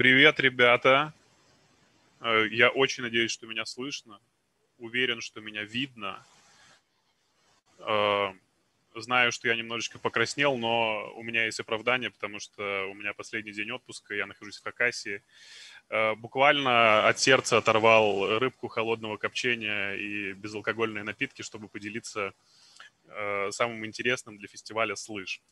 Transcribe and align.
Привет, 0.00 0.40
ребята. 0.40 1.12
Э, 2.22 2.46
я 2.50 2.70
очень 2.70 3.02
надеюсь, 3.02 3.30
что 3.30 3.46
меня 3.46 3.66
слышно. 3.66 4.18
Уверен, 4.78 5.20
что 5.20 5.42
меня 5.42 5.62
видно. 5.62 6.24
Э, 7.80 8.28
знаю, 8.94 9.30
что 9.30 9.48
я 9.48 9.56
немножечко 9.56 9.98
покраснел, 9.98 10.56
но 10.56 11.12
у 11.16 11.22
меня 11.22 11.44
есть 11.44 11.60
оправдание, 11.60 12.08
потому 12.08 12.40
что 12.40 12.86
у 12.90 12.94
меня 12.94 13.12
последний 13.12 13.52
день 13.52 13.72
отпуска, 13.72 14.14
я 14.14 14.24
нахожусь 14.24 14.56
в 14.56 14.62
Хакасии. 14.62 15.22
Э, 15.90 16.14
буквально 16.14 17.06
от 17.06 17.18
сердца 17.18 17.58
оторвал 17.58 18.38
рыбку 18.38 18.68
холодного 18.68 19.18
копчения 19.18 19.96
и 19.96 20.32
безалкогольные 20.32 21.04
напитки, 21.04 21.42
чтобы 21.42 21.68
поделиться 21.68 22.32
самым 23.50 23.84
интересным 23.84 24.38
для 24.38 24.48
фестиваля 24.48 24.96
«Слышь». 24.96 25.42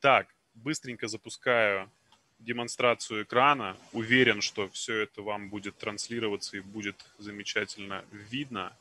Так, 0.00 0.34
быстренько 0.52 1.08
запускаю 1.08 1.90
демонстрацию 2.38 3.24
экрана. 3.24 3.76
Уверен, 3.92 4.40
что 4.40 4.68
все 4.68 5.00
это 5.00 5.22
вам 5.22 5.48
будет 5.48 5.76
транслироваться 5.76 6.56
и 6.56 6.60
будет 6.60 7.04
замечательно 7.18 8.04
видно. 8.10 8.76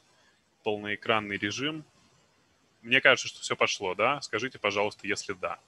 Полноэкранный 0.63 1.37
режим. 1.37 1.83
Мне 2.81 3.01
кажется, 3.01 3.27
что 3.27 3.41
все 3.41 3.55
пошло, 3.55 3.95
да? 3.95 4.21
Скажите, 4.21 4.59
пожалуйста, 4.59 5.07
если 5.07 5.33
да. 5.33 5.59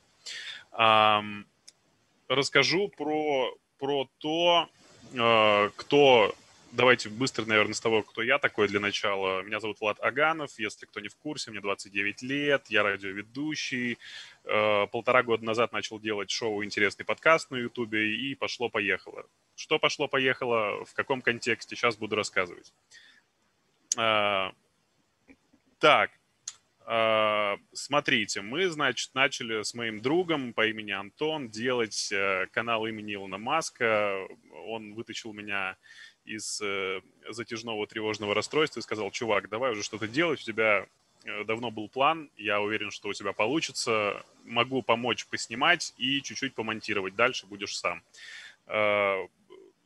Расскажу 2.27 2.90
про, 2.90 3.55
про 3.77 4.09
то, 4.17 4.70
э, 5.13 5.70
кто 5.76 6.35
давайте 6.75 7.09
быстро, 7.09 7.45
наверное, 7.45 7.73
с 7.73 7.79
того, 7.79 8.03
кто 8.03 8.21
я 8.21 8.38
такой 8.38 8.67
для 8.67 8.79
начала. 8.79 9.41
Меня 9.41 9.59
зовут 9.59 9.79
Влад 9.79 9.97
Аганов, 10.02 10.52
если 10.59 10.85
кто 10.85 10.99
не 10.99 11.07
в 11.07 11.15
курсе, 11.15 11.51
мне 11.51 11.61
29 11.61 12.21
лет, 12.21 12.65
я 12.70 12.84
радиоведущий. 12.84 13.98
Э, 14.43 14.88
полтора 14.88 15.23
года 15.23 15.43
назад 15.43 15.71
начал 15.71 15.99
делать 15.99 16.29
шоу 16.29 16.63
«Интересный 16.63 17.05
подкаст» 17.05 17.49
на 17.51 17.55
Ютубе, 17.55 18.15
и 18.15 18.35
пошло-поехало. 18.35 19.26
Что 19.55 19.79
пошло-поехало, 19.79 20.85
в 20.85 20.93
каком 20.93 21.21
контексте, 21.21 21.76
сейчас 21.76 21.95
буду 21.95 22.15
рассказывать. 22.15 22.73
Э, 23.98 24.51
так, 25.79 26.12
э, 26.85 27.57
смотрите, 27.73 28.41
мы, 28.41 28.70
значит, 28.70 29.15
начали 29.15 29.63
с 29.63 29.73
моим 29.73 30.01
другом 30.01 30.54
по 30.54 30.67
имени 30.67 30.91
Антон 30.91 31.49
делать 31.49 32.13
канал 32.51 32.85
имени 32.85 33.15
Илона 33.15 33.37
Маска. 33.37 34.27
Он 34.67 34.93
вытащил 34.93 35.34
меня 35.34 35.77
из 36.26 36.59
э, 36.62 37.01
затяжного 37.29 37.87
тревожного 37.87 38.34
расстройства 38.34 38.79
и 38.79 38.84
сказал, 38.84 39.12
чувак, 39.12 39.49
давай 39.49 39.71
уже 39.71 39.84
что-то 39.84 40.07
делать, 40.07 40.41
у 40.41 40.43
тебя 40.43 40.85
э, 41.23 41.43
давно 41.45 41.71
был 41.71 41.87
план, 41.87 42.29
я 42.37 42.62
уверен, 42.62 42.91
что 42.91 43.09
у 43.09 43.13
тебя 43.13 43.34
получится, 43.34 44.23
могу 44.43 44.82
помочь 44.82 45.26
поснимать 45.27 45.93
и 45.98 46.21
чуть-чуть 46.21 46.54
помонтировать, 46.54 47.15
дальше 47.15 47.45
будешь 47.45 47.77
сам. 47.77 48.01
Э, 48.67 49.27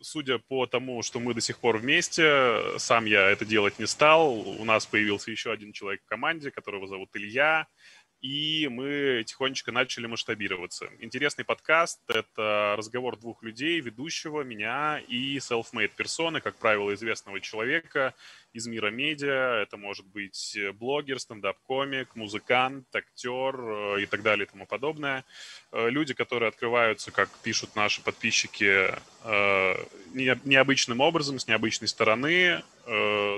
судя 0.01 0.39
по 0.39 0.65
тому, 0.65 1.01
что 1.03 1.19
мы 1.19 1.33
до 1.33 1.41
сих 1.41 1.59
пор 1.59 1.77
вместе, 1.77 2.77
сам 2.77 3.05
я 3.05 3.29
это 3.29 3.45
делать 3.45 3.79
не 3.79 3.87
стал, 3.87 4.31
у 4.33 4.63
нас 4.65 4.85
появился 4.85 5.31
еще 5.31 5.51
один 5.51 5.73
человек 5.73 6.01
в 6.05 6.09
команде, 6.09 6.51
которого 6.51 6.87
зовут 6.87 7.09
Илья, 7.13 7.67
и 8.21 8.67
мы 8.69 9.23
тихонечко 9.25 9.71
начали 9.71 10.05
масштабироваться. 10.05 10.89
Интересный 10.99 11.45
подкаст— 11.45 12.01
это 12.07 12.75
разговор 12.77 13.17
двух 13.17 13.43
людей, 13.43 13.79
ведущего, 13.79 14.41
меня 14.41 14.99
и 15.07 15.37
self-made 15.37 15.91
персоны, 15.95 16.41
как 16.41 16.55
правило, 16.55 16.93
известного 16.93 17.39
человека 17.39 18.13
из 18.51 18.67
мира 18.67 18.89
медиа. 18.89 19.61
Это 19.61 19.77
может 19.77 20.05
быть 20.07 20.57
блогер, 20.79 21.19
стендап-комик, 21.19 22.15
музыкант, 22.15 22.87
актер 22.93 23.55
э, 23.55 24.01
и 24.01 24.05
так 24.05 24.21
далее 24.21 24.45
и 24.45 24.49
тому 24.49 24.65
подобное. 24.65 25.23
Э, 25.71 25.89
люди, 25.89 26.13
которые 26.13 26.49
открываются, 26.49 27.11
как 27.11 27.29
пишут 27.43 27.75
наши 27.75 28.01
подписчики, 28.01 28.93
э, 29.23 29.85
необычным 30.13 30.99
образом, 30.99 31.39
с 31.39 31.47
необычной 31.47 31.87
стороны. 31.87 32.63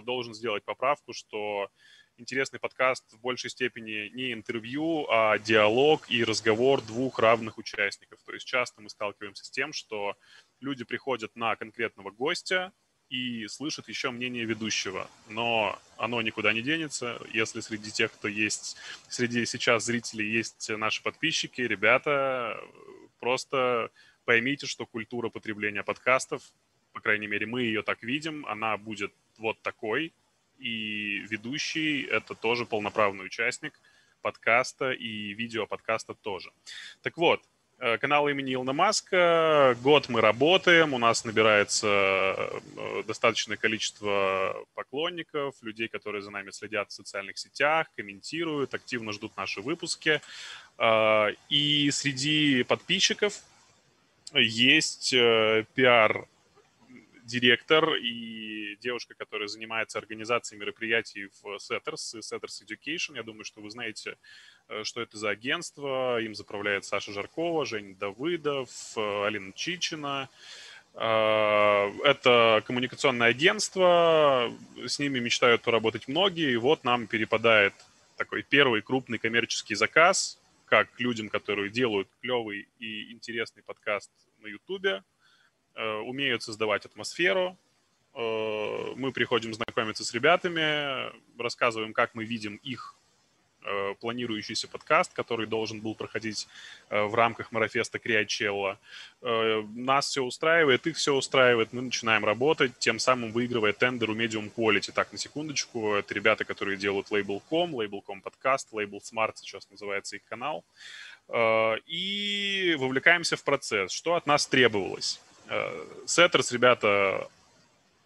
Должен 0.06 0.34
сделать 0.34 0.64
поправку, 0.64 1.12
что 1.12 1.70
интересный 2.18 2.60
подкаст 2.60 3.12
в 3.14 3.20
большей 3.20 3.50
степени 3.50 4.10
не 4.14 4.34
интервью, 4.34 5.08
а 5.10 5.38
диалог 5.40 6.10
и 6.10 6.24
разговор 6.24 6.82
двух 6.82 7.20
равных 7.20 7.58
участников. 7.58 8.20
То 8.26 8.34
есть 8.34 8.46
часто 8.46 8.82
мы 8.82 8.90
сталкиваемся 8.90 9.46
с 9.46 9.50
тем, 9.50 9.74
что 9.74 10.16
люди 10.60 10.84
приходят 10.84 11.36
на 11.36 11.56
конкретного 11.56 12.12
гостя 12.12 12.72
и 13.10 13.48
слышат 13.48 13.90
еще 13.90 14.12
мнение 14.12 14.46
ведущего, 14.46 15.10
но 15.28 15.78
оно 15.98 16.22
никуда 16.22 16.54
не 16.54 16.62
денется. 16.62 17.22
Если 17.34 17.60
среди 17.60 17.92
тех, 17.92 18.12
кто 18.12 18.28
есть, 18.28 18.78
среди 19.10 19.46
сейчас 19.46 19.84
зрителей 19.84 20.32
есть 20.32 20.70
наши 20.70 21.04
подписчики, 21.04 21.62
ребята, 21.62 22.58
просто 23.20 23.92
поймите, 24.24 24.66
что 24.66 24.86
культура 24.86 25.30
потребления 25.30 25.84
подкастов, 25.84 26.42
по 26.94 27.02
крайней 27.02 27.28
мере, 27.28 27.46
мы 27.46 27.64
ее 27.64 27.84
так 27.84 28.02
видим, 28.04 28.46
она 28.46 28.78
будет 28.78 29.14
вот 29.38 29.62
такой, 29.62 30.14
и 30.62 31.20
ведущий— 31.30 32.02
это 32.12 32.36
тоже 32.36 32.66
полноправный 32.66 33.26
участник 33.26 33.74
подкаста 34.22 34.92
и 34.92 35.34
видео 35.34 35.68
подкаста 35.68 36.14
тоже. 36.14 36.52
Так 37.02 37.18
вот, 37.18 37.42
э, 37.80 37.98
канал 37.98 38.30
имени 38.30 38.54
Илона 38.54 38.74
Маска. 38.74 39.76
Год 39.82 40.10
мы 40.10 40.22
работаем, 40.22 40.94
у 40.94 41.00
нас 41.00 41.26
набирается 41.26 41.88
э, 41.88 43.04
достаточное 43.08 43.58
количество 43.58 44.56
поклонников, 44.76 45.56
людей, 45.62 45.88
которые 45.88 46.22
за 46.22 46.30
нами 46.30 46.52
следят 46.52 46.92
в 46.92 46.94
социальных 46.94 47.38
сетях, 47.38 47.88
комментируют, 47.96 48.74
активно 48.74 49.12
ждут 49.12 49.36
наши 49.38 49.62
выпуски. 49.62 50.22
Э, 50.78 51.30
и 51.50 51.90
среди 51.92 52.64
подписчиков 52.64 53.42
есть 54.34 55.12
пиар 55.12 56.28
директор 57.31 57.96
и 57.96 58.75
девушка, 58.81 59.14
которая 59.16 59.47
занимается 59.47 59.97
организацией 59.97 60.59
мероприятий 60.59 61.30
в 61.42 61.58
Setters, 61.58 62.19
Setters 62.19 62.62
Education. 62.66 63.16
Я 63.16 63.24
думаю, 63.24 63.46
что 63.46 63.62
вы 63.62 63.69
знаете, 63.69 64.18
э, 64.68 64.84
что 64.84 65.02
это 65.02 65.18
за 65.18 65.30
агентство. 65.30 66.20
Им 66.22 66.36
заправляет 66.36 66.86
Саша 66.86 67.14
Жаркова, 67.14 67.66
Женя 67.66 67.96
Давыдов, 67.96 68.70
э, 68.97 69.25
Алина 69.25 69.53
Чичина. 69.53 70.30
Э, 70.94 71.91
это 72.03 72.64
коммуникационное 72.68 73.30
агентство, 73.30 74.53
с 74.86 75.00
ними 75.00 75.20
мечтают 75.20 75.62
поработать 75.62 76.08
многие, 76.08 76.52
и 76.52 76.58
вот 76.58 76.84
нам 76.84 77.08
перепадает 77.08 77.74
такой 78.18 78.44
первый 78.44 78.81
крупный 78.81 79.18
коммерческий 79.18 79.75
заказ, 79.75 80.38
как 80.66 80.88
людям, 81.00 81.30
которые 81.30 81.70
делают 81.70 82.08
клевый 82.22 82.68
и 82.80 83.12
интересный 83.12 83.64
подкаст 83.64 84.12
на 84.40 84.47
Ютубе, 84.47 85.03
умеют 85.76 86.44
создавать 86.44 86.86
атмосферу. 86.86 87.58
Э, 88.14 88.94
мы 88.96 89.12
приходим 89.12 89.54
знакомиться 89.54 90.04
с 90.04 90.14
ребятами, 90.14 91.12
рассказываем, 91.42 91.94
как 91.94 92.14
мы 92.14 92.26
видим 92.26 92.56
их 92.58 92.96
э, 93.64 93.94
планирующийся 94.02 94.68
подкаст, 94.68 95.14
который 95.14 95.48
должен 95.48 95.80
был 95.80 95.96
проходить 95.96 96.48
в 96.90 97.16
рамках 97.16 97.52
марафеста 97.52 98.00
Криачелла. 98.00 98.78
Нас 99.22 100.08
все 100.08 100.24
устраивает, 100.24 100.88
их 100.88 100.98
все 100.98 101.14
устраивает, 101.14 101.72
мы 101.72 101.84
начинаем 101.84 102.26
работать, 102.26 102.78
тем 102.80 103.00
самым 103.00 103.32
выигрывая 103.32 103.72
тендер 103.72 104.09
у 104.09 104.16
Medium 104.16 104.52
Quality. 104.53 104.92
Так, 104.92 105.12
на 105.12 105.18
секундочку, 105.18 105.94
это 105.94 106.14
ребята, 106.14 106.44
которые 106.44 106.78
делают 106.78 107.12
Label.com, 107.12 107.76
Label.com 107.76 108.22
подкаст, 108.22 108.74
Label 108.74 109.00
Smart 109.00 109.34
сейчас 109.36 109.70
называется 109.70 110.18
их 110.18 110.24
канал. 110.26 110.66
И 111.86 112.76
вовлекаемся 112.78 113.38
в 113.38 113.44
процесс. 113.44 113.94
Что 113.94 114.16
от 114.16 114.26
нас 114.26 114.48
требовалось? 114.48 115.22
Setters, 116.06 116.52
ребята, 116.52 117.30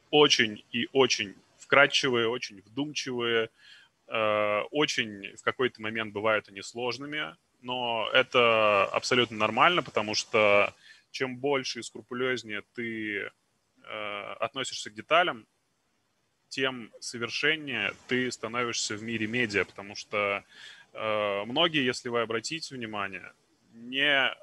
очень 0.09 0.63
и 0.71 0.87
очень 0.93 1.35
вкрадчивые, 1.59 2.27
очень 2.27 2.61
вдумчивые, 2.61 3.49
э, 4.07 4.61
очень 4.71 5.35
в 5.35 5.43
какой-то 5.43 5.81
момент 5.81 6.13
бывают 6.13 6.47
они 6.49 6.61
сложными, 6.61 7.35
но 7.61 8.09
это 8.13 8.85
абсолютно 8.85 9.37
нормально, 9.37 9.83
потому 9.83 10.15
что 10.15 10.73
чем 11.11 11.37
больше 11.37 11.79
и 11.79 11.83
скрупулезнее 11.83 12.63
ты 12.73 13.29
э, 13.83 14.33
относишься 14.39 14.89
к 14.89 14.93
деталям, 14.93 15.45
тем 16.49 16.91
совершеннее 16.99 17.93
ты 18.07 18.31
становишься 18.31 18.95
в 18.95 19.03
мире 19.03 19.27
медиа, 19.27 19.65
потому 19.65 19.95
что 19.95 20.43
э, 20.93 21.43
многие, 21.45 21.83
если 21.83 22.09
вы 22.09 22.21
обратите 22.21 22.75
внимание, 22.75 23.33
не 23.73 24.33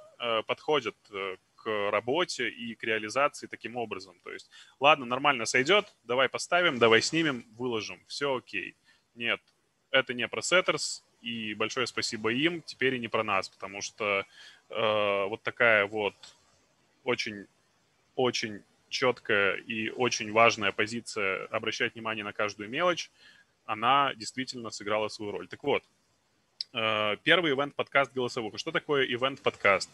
подходят 0.46 0.94
к 1.62 1.90
работе 1.90 2.48
и 2.48 2.74
к 2.74 2.84
реализации 2.84 3.46
таким 3.46 3.76
образом. 3.76 4.18
То 4.24 4.32
есть, 4.32 4.50
ладно, 4.80 5.04
нормально 5.04 5.44
сойдет, 5.44 5.94
давай 6.04 6.28
поставим, 6.28 6.78
давай 6.78 7.02
снимем, 7.02 7.44
выложим, 7.56 8.00
все 8.06 8.36
окей. 8.36 8.74
Нет, 9.14 9.40
это 9.90 10.14
не 10.14 10.26
про 10.28 10.40
Setters, 10.40 11.02
и 11.20 11.54
большое 11.54 11.86
спасибо 11.86 12.32
им, 12.32 12.62
теперь 12.62 12.94
и 12.94 12.98
не 12.98 13.08
про 13.08 13.22
нас, 13.22 13.48
потому 13.48 13.80
что 13.80 14.24
э, 14.68 15.24
вот 15.28 15.42
такая 15.42 15.86
вот 15.86 16.14
очень, 17.04 17.46
очень 18.16 18.62
четкая 18.88 19.56
и 19.56 19.90
очень 19.90 20.32
важная 20.32 20.72
позиция 20.72 21.46
обращать 21.46 21.94
внимание 21.94 22.24
на 22.24 22.32
каждую 22.32 22.68
мелочь, 22.68 23.10
она 23.64 24.12
действительно 24.14 24.70
сыграла 24.70 25.08
свою 25.08 25.32
роль. 25.32 25.48
Так 25.48 25.62
вот, 25.62 25.84
Э, 25.84 26.01
первый 26.72 27.52
ивент-подкаст 27.52 28.12
голосовуха. 28.14 28.56
Что 28.56 28.70
такое 28.70 29.04
ивент-подкаст? 29.04 29.90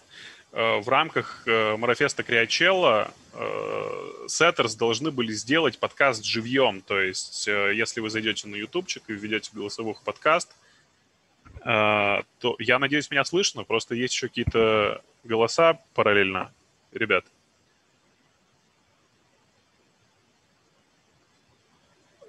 Э, 0.52 0.78
в 0.78 0.88
рамках 0.88 1.42
э, 1.46 1.76
Марафеста 1.76 2.22
Криачелла 2.22 3.12
сеттерс 4.26 4.74
должны 4.74 5.10
были 5.10 5.32
сделать 5.32 5.78
подкаст 5.78 6.24
живьем. 6.24 6.80
То 6.80 7.00
есть, 7.00 7.46
если 7.46 8.00
вы 8.00 8.10
зайдете 8.10 8.48
на 8.48 8.56
ютубчик 8.56 9.02
и 9.06 9.12
введете 9.12 9.50
голосовуху 9.54 10.02
подкаст, 10.04 10.54
то, 11.62 12.24
я 12.58 12.78
надеюсь, 12.78 13.10
меня 13.10 13.24
слышно, 13.24 13.62
просто 13.62 13.94
есть 13.94 14.14
еще 14.14 14.28
какие-то 14.28 15.02
голоса 15.22 15.78
параллельно. 15.94 16.52
Ребят. 16.92 17.24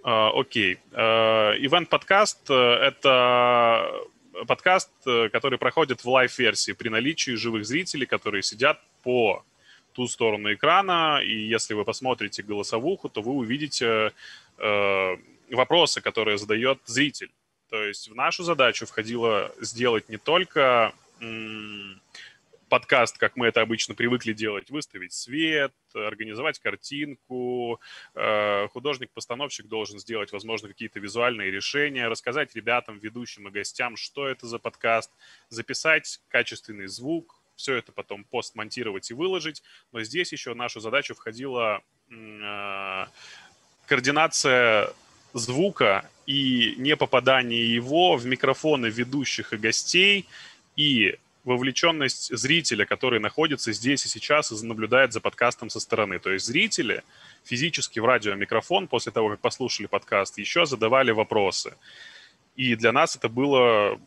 Окей. 0.03 0.79
Event-подкаст— 0.93 2.49
это 2.51 3.91
подкаст, 4.47 4.89
э, 5.05 5.29
который 5.29 5.57
проходит 5.57 6.03
в 6.03 6.09
live-версии 6.09 6.71
при 6.73 6.89
наличии 6.89 7.31
живых 7.31 7.65
зрителей, 7.65 8.05
которые 8.05 8.43
сидят 8.43 8.81
по 9.03 9.43
ту 9.93 10.07
сторону 10.07 10.53
экрана, 10.53 11.21
и 11.23 11.35
если 11.35 11.73
вы 11.73 11.83
посмотрите 11.83 12.43
голосовуху, 12.43 13.09
то 13.09 13.21
вы 13.21 13.33
увидите 13.33 14.13
э, 14.57 15.17
вопросы, 15.51 16.01
которые 16.01 16.37
задает 16.37 16.79
зритель. 16.85 17.31
То 17.69 17.83
есть 17.83 18.09
в 18.09 18.15
нашу 18.15 18.43
задачу 18.43 18.85
входило 18.85 19.51
сделать 19.59 20.09
не 20.09 20.17
только 20.17 20.93
подкаст, 22.69 23.17
как 23.17 23.35
мы 23.35 23.47
это 23.47 23.61
обычно 23.61 23.95
привыкли 23.95 24.33
делать, 24.33 24.69
выставить 24.69 25.11
свет, 25.11 25.73
организовать 25.93 26.59
картинку, 26.59 27.81
э, 28.15 28.67
художник-постановщик 28.69 29.67
должен 29.67 29.99
сделать, 29.99 30.31
возможно, 30.31 30.69
какие-то 30.69 30.99
визуальные 30.99 31.51
решения, 31.51 32.07
рассказать 32.07 32.55
ребятам, 32.55 32.99
ведущим 32.99 33.47
и 33.47 33.51
гостям, 33.51 33.97
что 33.97 34.27
это 34.27 34.47
за 34.47 34.59
подкаст, 34.59 35.11
записать 35.49 36.21
качественный 36.29 36.87
звук, 36.87 37.41
все 37.55 37.75
это 37.75 37.91
потом 37.91 38.23
постмонтировать 38.23 39.11
и 39.11 39.13
выложить. 39.13 39.63
Но 39.91 40.01
здесь 40.03 40.31
еще 40.31 40.53
в 40.53 40.55
нашу 40.55 40.79
задачу 40.79 41.15
входила 41.15 41.81
э, 42.09 43.05
координация 43.85 44.93
звука 45.33 46.09
и 46.25 46.75
не 46.77 46.95
попадание 46.95 47.73
его 47.73 48.15
в 48.15 48.25
микрофоны 48.25 48.87
ведущих 48.87 49.53
и 49.53 49.57
гостей, 49.57 50.27
и 50.75 51.17
вовлеченность 51.43 52.35
зрителя, 52.35 52.85
который 52.85 53.19
находится 53.19 53.71
здесь 53.71 54.05
и 54.05 54.09
сейчас 54.09 54.51
и 54.51 54.65
наблюдает 54.65 55.13
за 55.13 55.21
подкастом 55.21 55.69
со 55.69 55.79
стороны. 55.79 56.19
То 56.19 56.31
есть 56.31 56.45
зрители 56.45 57.03
физически 57.43 57.99
в 57.99 58.05
радиомикрофон 58.05 58.87
после 58.87 59.11
того, 59.11 59.29
как 59.29 59.39
послушали 59.39 59.87
подкаст, 59.87 60.37
еще 60.37 60.65
задавали 60.65 61.11
вопросы. 61.11 61.75
И 62.55 62.75
для 62.75 62.91
нас 62.91 63.15
это 63.15 63.29
было 63.29 63.99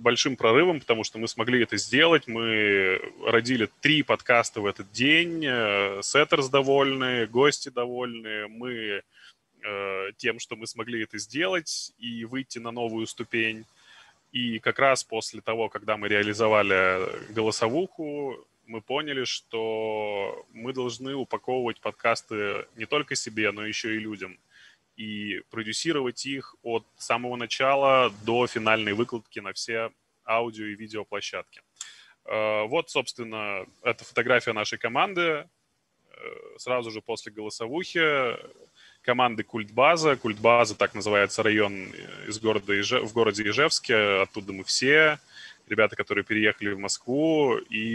большим 0.00 0.36
прорывом, 0.36 0.80
потому 0.80 1.04
что 1.04 1.18
мы 1.18 1.28
смогли 1.28 1.62
это 1.62 1.76
сделать. 1.76 2.26
Мы 2.26 3.00
родили 3.26 3.68
три 3.80 4.02
подкаста 4.02 4.60
в 4.60 4.66
этот 4.66 4.90
день. 4.92 5.44
Э, 5.46 6.00
сеттерс 6.02 6.48
довольны, 6.48 7.26
гости 7.26 7.68
довольны. 7.68 8.48
Мы 8.48 9.02
э, 9.62 10.10
тем, 10.16 10.38
что 10.38 10.56
мы 10.56 10.66
смогли 10.66 11.02
это 11.02 11.18
сделать 11.18 11.92
и 11.98 12.24
выйти 12.24 12.58
на 12.58 12.70
новую 12.70 13.06
ступень. 13.06 13.66
И 14.32 14.60
как 14.60 14.78
раз 14.78 15.02
после 15.02 15.40
того, 15.40 15.68
когда 15.68 15.96
мы 15.96 16.08
реализовали 16.08 17.32
голосовуху, 17.32 18.46
мы 18.66 18.80
поняли, 18.80 19.24
что 19.24 20.46
мы 20.52 20.72
должны 20.72 21.14
упаковывать 21.14 21.80
подкасты 21.80 22.66
не 22.76 22.86
только 22.86 23.16
себе, 23.16 23.50
но 23.50 23.66
еще 23.66 23.96
и 23.96 23.98
людям. 23.98 24.38
И 24.96 25.40
продюсировать 25.50 26.24
их 26.26 26.54
от 26.62 26.84
самого 26.96 27.36
начала 27.36 28.12
до 28.24 28.46
финальной 28.46 28.92
выкладки 28.92 29.40
на 29.40 29.52
все 29.52 29.90
аудио 30.24 30.66
и 30.66 30.76
видеоплощадки. 30.76 31.62
Э, 32.26 32.64
вот, 32.66 32.90
собственно, 32.90 33.66
это 33.82 34.04
фотография 34.04 34.52
нашей 34.52 34.78
команды. 34.78 35.22
Э, 35.22 35.48
сразу 36.58 36.90
же 36.92 37.00
после 37.00 37.32
голосовухи 37.32 38.36
команды 39.02 39.42
Культбаза. 39.42 40.16
Культбаза, 40.16 40.74
так 40.74 40.94
называется 40.94 41.42
район 41.42 41.88
из 42.28 42.38
города 42.38 42.72
Ije... 42.72 43.00
в 43.00 43.12
городе 43.12 43.42
Ижевске. 43.48 44.22
Оттуда 44.22 44.52
мы 44.52 44.64
все. 44.64 45.18
Ребята, 45.68 45.94
которые 45.94 46.24
переехали 46.24 46.72
в 46.72 46.80
Москву 46.80 47.56
и 47.56 47.86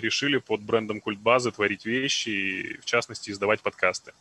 решили 0.00 0.38
под 0.38 0.62
брендом 0.62 1.00
Культбазы 1.00 1.52
творить 1.52 1.86
вещи 1.86 2.28
и, 2.28 2.76
в 2.78 2.84
частности, 2.84 3.30
издавать 3.30 3.60
подкасты. 3.60 4.12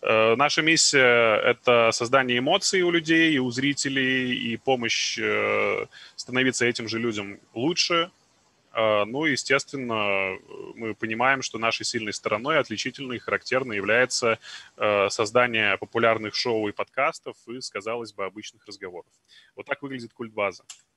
Э, 0.00 0.36
наша 0.36 0.62
миссия— 0.62 1.36
это 1.44 1.90
создание 1.92 2.38
эмоций 2.38 2.82
у 2.82 2.92
людей, 2.92 3.32
и 3.32 3.38
у 3.38 3.50
зрителей, 3.50 4.32
и 4.32 4.56
помощь 4.56 5.18
э, 5.18 5.86
становиться 6.14 6.66
этим 6.66 6.88
же 6.88 7.00
людям 7.00 7.40
лучше, 7.52 8.10
а, 8.72 9.04
ну, 9.04 9.24
естественно, 9.24 10.38
мы 10.74 10.94
понимаем, 10.94 11.42
что 11.42 11.58
нашей 11.58 11.84
сильной 11.84 12.12
стороной, 12.12 12.58
отличительной 12.58 13.16
и 13.16 13.20
характерной 13.20 13.76
является 13.76 14.38
а, 14.76 15.08
создание 15.10 15.76
популярных 15.78 16.34
шоу 16.34 16.68
и 16.68 16.72
подкастов 16.72 17.36
и, 17.48 17.60
казалось 17.60 18.12
бы, 18.12 18.24
обычных 18.24 18.66
разговоров. 18.66 19.12
Вот 19.56 19.66
так 19.66 19.82
выглядит 19.82 20.12
культбаза. 20.12 20.64
Э, 20.64 20.89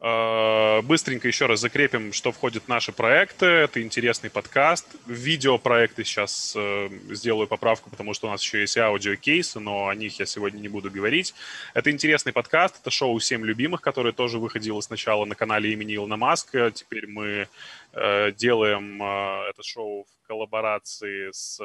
быстренько 0.00 1.26
еще 1.26 1.46
раз 1.46 1.58
закрепим, 1.60 2.12
что 2.12 2.30
входит 2.30 2.64
в 2.64 2.68
наши 2.68 2.92
проекты. 2.92 3.46
Это 3.46 3.82
интересный 3.82 4.30
подкаст. 4.30 4.86
Видеопроекты 5.06 6.04
сейчас 6.04 6.54
э, 6.56 6.88
сделаю 7.10 7.48
поправку, 7.48 7.90
потому 7.90 8.14
что 8.14 8.28
у 8.28 8.30
нас 8.30 8.40
еще 8.40 8.60
есть 8.60 8.78
аудиокейсы, 8.78 9.58
но 9.58 9.88
о 9.88 9.94
них 9.96 10.20
я 10.20 10.26
сегодня 10.26 10.60
не 10.60 10.68
буду 10.68 10.88
говорить. 10.88 11.34
Это 11.74 11.90
интересный 11.90 12.32
подкаст. 12.32 12.76
Это 12.80 12.90
шоу 12.90 13.18
«Семь 13.18 13.44
любимых», 13.44 13.80
которое 13.80 14.12
тоже 14.12 14.38
выходило 14.38 14.80
сначала 14.82 15.24
на 15.24 15.34
канале 15.34 15.72
имени 15.72 15.96
Илона 15.96 16.16
Маска. 16.16 16.70
Теперь 16.70 17.08
мы 17.08 17.48
э, 17.92 18.32
делаем 18.32 19.02
это 19.02 19.62
шоу 19.64 20.04
в 20.04 20.28
коллаборации 20.28 21.30
с 21.32 21.60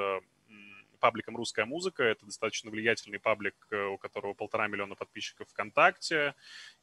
пабликом 1.03 1.35
«Русская 1.35 1.65
музыка». 1.65 2.01
Это 2.01 2.25
достаточно 2.25 2.71
влиятельный 2.71 3.19
паблик, 3.19 3.55
у 3.93 3.97
которого 3.97 4.33
полтора 4.33 4.69
миллиона 4.69 4.95
подписчиков 4.95 5.49
ВКонтакте 5.49 6.33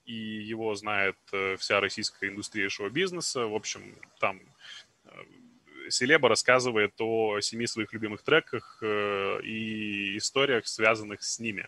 и 0.05 0.13
его 0.13 0.75
знает 0.75 1.17
э, 1.33 1.57
вся 1.57 1.81
российская 1.81 2.29
индустрия 2.29 2.69
шоу-бизнеса. 2.69 3.47
В 3.47 3.55
общем, 3.55 3.97
там 4.19 4.43
э, 5.05 5.11
Селеба 5.89 6.29
рассказывает 6.29 6.93
о 6.99 7.41
семи 7.41 7.67
своих 7.67 7.95
любимых 7.95 8.23
треках 8.23 8.79
э, 8.83 9.41
и 9.43 10.19
историях, 10.19 10.67
связанных 10.67 11.23
с 11.23 11.39
ними. 11.39 11.67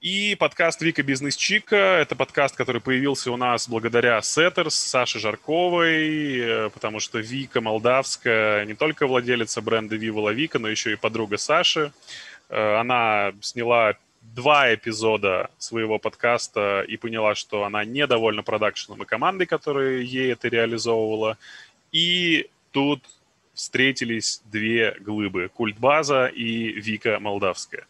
И 0.00 0.36
подкаст 0.36 0.80
Вика 0.80 1.02
Бизнес 1.02 1.34
Чика. 1.34 1.74
Это 1.74 2.14
подкаст, 2.14 2.54
который 2.54 2.80
появился 2.80 3.32
у 3.32 3.36
нас 3.36 3.68
благодаря 3.68 4.22
Setters, 4.22 4.76
Саше 4.76 5.18
Жарковой, 5.18 6.70
потому 6.72 7.00
что 7.00 7.18
Вика 7.18 7.60
Молдавская 7.60 8.64
не 8.64 8.74
только 8.74 9.08
владелица 9.08 9.60
бренда 9.60 9.96
Viva 9.96 10.22
La 10.22 10.32
Vika, 10.32 10.60
но 10.60 10.68
еще 10.68 10.92
и 10.92 10.96
подруга 10.96 11.36
Саши. 11.36 11.90
Она 12.48 13.32
сняла 13.40 13.96
два 14.22 14.72
эпизода 14.72 15.50
своего 15.58 15.98
подкаста 15.98 16.84
и 16.86 16.96
поняла, 16.96 17.34
что 17.34 17.64
она 17.64 17.84
недовольна 17.84 18.44
продакшеном 18.44 19.02
и 19.02 19.04
командой, 19.04 19.46
которая 19.46 19.98
ей 19.98 20.30
это 20.30 20.46
реализовывала. 20.46 21.38
И 21.90 22.48
тут 22.70 23.02
встретились 23.52 24.42
две 24.44 24.94
глыбы– 25.00 25.50
Культбаза 25.52 26.26
и 26.26 26.70
Вика 26.74 27.18
Молдавская. 27.18 27.84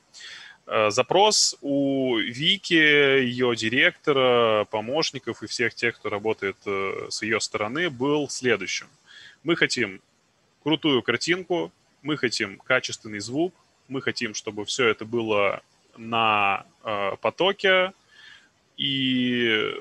Э, 0.70 0.90
запрос 0.90 1.56
у 1.62 2.18
Вики, 2.18 2.74
ее 2.74 3.56
директора, 3.56 4.66
помощников 4.70 5.42
и 5.42 5.46
всех 5.46 5.74
тех, 5.74 5.96
кто 5.96 6.10
работает 6.10 6.56
э, 6.66 7.06
с 7.08 7.22
ее 7.22 7.40
стороны, 7.40 7.88
был 7.88 8.28
следующим. 8.28 8.86
Мы 9.42 9.56
хотим 9.56 10.02
крутую 10.62 11.02
картинку, 11.02 11.72
мы 12.02 12.18
хотим 12.18 12.58
качественный 12.58 13.20
звук, 13.20 13.54
мы 13.88 14.02
хотим, 14.02 14.34
чтобы 14.34 14.66
все 14.66 14.88
это 14.88 15.06
было 15.06 15.62
на 15.96 16.66
э, 16.84 17.16
потоке, 17.22 17.94
и 18.76 19.72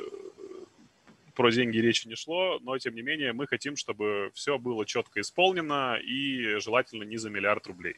про 1.36 1.52
деньги 1.52 1.80
речи 1.80 2.08
не 2.08 2.16
шло, 2.16 2.60
но 2.64 2.78
тем 2.78 2.96
не 2.96 3.02
менее 3.02 3.34
мы 3.34 3.46
хотим, 3.46 3.76
чтобы 3.76 4.32
все 4.34 4.58
было 4.58 4.86
четко 4.86 5.20
исполнено 5.20 5.98
и 6.02 6.60
желательно 6.60 7.04
не 7.04 7.18
за 7.18 7.30
миллиард 7.30 7.68
рублей. 7.68 7.98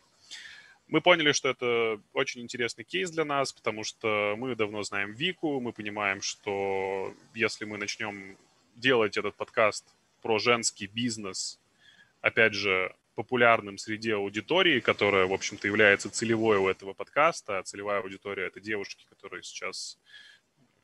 Мы 0.89 1.01
поняли, 1.01 1.33
что 1.33 1.49
это 1.49 2.01
очень 2.13 2.41
интересный 2.41 2.83
кейс 2.83 3.11
для 3.11 3.23
нас, 3.23 3.53
потому 3.53 3.83
что 3.83 4.33
мы 4.37 4.55
давно 4.55 4.81
знаем 4.81 5.13
Вику, 5.13 5.59
мы 5.59 5.71
понимаем, 5.71 6.19
что 6.19 7.13
если 7.35 7.65
мы 7.65 7.77
начнем 7.77 8.35
делать 8.75 9.15
этот 9.15 9.35
подкаст 9.35 9.85
про 10.23 10.39
женский 10.39 10.87
бизнес, 10.87 11.59
опять 12.21 12.55
же, 12.55 12.95
популярным 13.13 13.77
среди 13.77 14.11
аудитории, 14.11 14.79
которая, 14.79 15.27
в 15.27 15.33
общем-то, 15.33 15.67
является 15.67 16.09
целевой 16.09 16.57
у 16.57 16.67
этого 16.67 16.93
подкаста. 16.93 17.59
А 17.59 17.63
целевая 17.63 17.99
аудитория— 17.99 18.45
это 18.47 18.59
девушки, 18.59 19.05
которые 19.09 19.43
сейчас, 19.43 19.99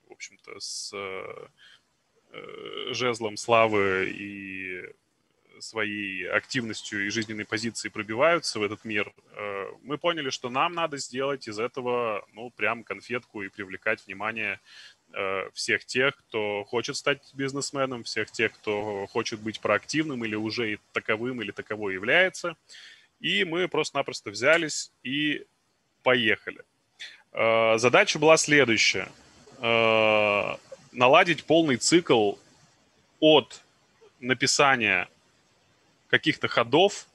в 0.08 0.12
общем-то, 0.12 0.60
с 0.60 0.92
э, 0.94 1.48
жезлом 2.92 3.38
славы 3.38 4.14
и 4.14 4.84
своей 5.60 6.28
активностью 6.28 7.06
и 7.06 7.10
жизненной 7.10 7.46
позицией 7.46 7.92
пробиваются 7.92 8.60
в 8.60 8.64
этот 8.64 8.86
мир, 8.86 9.14
э, 9.32 9.66
мы 9.84 9.98
поняли, 9.98 10.30
что 10.30 10.50
нам 10.50 10.74
надо 10.74 10.98
сделать 10.98 11.48
из 11.48 11.60
этого, 11.60 12.26
ну, 12.34 12.50
прям 12.50 12.84
конфетку 12.84 13.42
и 13.42 13.50
привлекать 13.50 14.06
внимание 14.06 14.60
э, 15.14 15.50
всех 15.54 15.86
тех, 15.86 16.16
кто 16.18 16.64
хочет 16.64 16.96
стать 16.96 17.22
бизнесменом, 17.34 18.04
всех 18.04 18.32
тех, 18.32 18.54
кто 18.54 19.08
хочет 19.08 19.40
быть 19.40 19.60
проактивным 19.60 20.24
или 20.26 20.36
уже 20.36 20.80
таковым, 20.94 21.42
или 21.42 21.52
таковой 21.52 21.94
является. 21.94 22.56
И 23.20 23.44
мы 23.46 23.68
просто-напросто 23.68 24.30
взялись 24.30 24.92
и 25.04 25.46
поехали. 26.04 26.62
Э, 27.32 27.78
задача 27.78 28.20
была 28.20 28.38
следующая. 28.38 29.10
Наладить 30.92 31.46
полный 31.46 31.78
цикл 31.78 32.34
от 33.20 33.64
написания 34.20 35.08
каких-то 36.16 36.48
ходов 36.48 37.08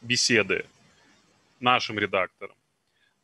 беседы 0.00 0.64
нашим 1.60 1.98
редакторам 1.98 2.56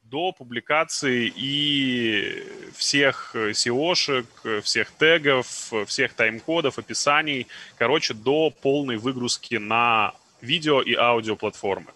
до 0.02 0.32
публикации 0.32 1.32
и 1.34 2.44
всех 2.76 3.34
SEO-шек, 3.34 4.26
всех 4.62 4.90
тегов, 4.92 5.46
всех 5.86 6.12
тайм-кодов, 6.12 6.78
описаний, 6.78 7.46
короче, 7.76 8.12
до 8.14 8.50
полной 8.50 8.96
выгрузки 8.96 9.56
на 9.56 10.12
видео 10.42 10.82
и 10.82 10.94
аудио 10.94 11.36
платформы. 11.36 11.92